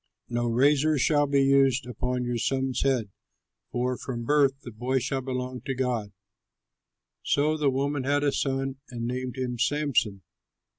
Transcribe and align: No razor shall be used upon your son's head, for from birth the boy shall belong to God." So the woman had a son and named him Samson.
No 0.29 0.47
razor 0.47 0.97
shall 0.97 1.27
be 1.27 1.43
used 1.43 1.85
upon 1.85 2.23
your 2.23 2.39
son's 2.39 2.81
head, 2.81 3.09
for 3.71 3.95
from 3.99 4.23
birth 4.25 4.53
the 4.61 4.71
boy 4.71 4.97
shall 4.97 5.21
belong 5.21 5.61
to 5.67 5.75
God." 5.75 6.11
So 7.21 7.55
the 7.55 7.69
woman 7.69 8.03
had 8.03 8.23
a 8.23 8.31
son 8.31 8.77
and 8.89 9.05
named 9.05 9.37
him 9.37 9.59
Samson. 9.59 10.23